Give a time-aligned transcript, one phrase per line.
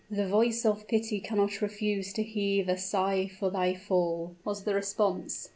[0.09, 4.73] "The voice of pity cannot refuse to heave a sigh for thy fall," was the
[4.73, 5.47] response.